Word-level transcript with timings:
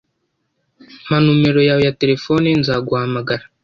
Mpa 1.05 1.17
numero 1.25 1.59
yawe 1.67 1.81
ya 1.87 1.95
terefone 2.01 2.47
nzaguhamagara 2.59 3.43